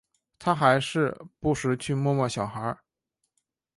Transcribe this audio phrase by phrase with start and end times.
[0.39, 2.75] 他还是不时去摸摸小孩